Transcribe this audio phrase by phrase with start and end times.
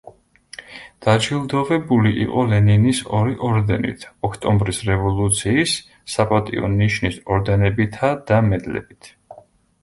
[1.07, 5.75] დაჯილდოვებული იყო ლენინის ორი ორდენით, ოქტომბრის რევოლუციის,
[6.15, 9.13] „საპატიო ნიშნის“ ორდენებითა და მედლებით.